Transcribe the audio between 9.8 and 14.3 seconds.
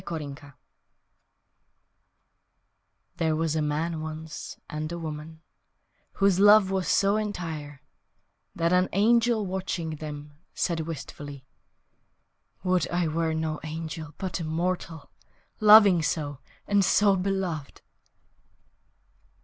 them, Said wistfully, "Would I were no angel